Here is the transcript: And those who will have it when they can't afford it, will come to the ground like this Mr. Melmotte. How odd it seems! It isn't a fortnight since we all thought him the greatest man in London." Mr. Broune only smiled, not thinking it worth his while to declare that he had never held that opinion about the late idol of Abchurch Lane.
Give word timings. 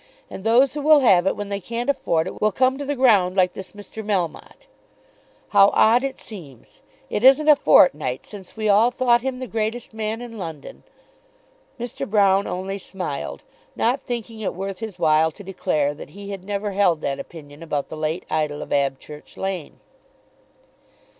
And 0.31 0.43
those 0.43 0.73
who 0.73 0.81
will 0.81 1.01
have 1.01 1.27
it 1.27 1.35
when 1.35 1.49
they 1.49 1.59
can't 1.59 1.87
afford 1.87 2.25
it, 2.25 2.41
will 2.41 2.51
come 2.51 2.75
to 2.79 2.85
the 2.85 2.95
ground 2.95 3.35
like 3.37 3.53
this 3.53 3.73
Mr. 3.73 4.03
Melmotte. 4.03 4.65
How 5.49 5.69
odd 5.75 6.03
it 6.03 6.19
seems! 6.19 6.81
It 7.11 7.23
isn't 7.23 7.47
a 7.47 7.55
fortnight 7.55 8.25
since 8.25 8.57
we 8.57 8.67
all 8.67 8.89
thought 8.89 9.21
him 9.21 9.37
the 9.37 9.45
greatest 9.45 9.93
man 9.93 10.19
in 10.19 10.39
London." 10.39 10.81
Mr. 11.79 12.09
Broune 12.09 12.47
only 12.47 12.79
smiled, 12.79 13.43
not 13.75 14.01
thinking 14.01 14.39
it 14.39 14.55
worth 14.55 14.79
his 14.79 14.97
while 14.97 15.29
to 15.29 15.43
declare 15.43 15.93
that 15.93 16.09
he 16.09 16.31
had 16.31 16.43
never 16.43 16.71
held 16.71 17.01
that 17.01 17.19
opinion 17.19 17.61
about 17.61 17.89
the 17.89 17.95
late 17.95 18.25
idol 18.27 18.63
of 18.63 18.73
Abchurch 18.73 19.37
Lane. 19.37 19.79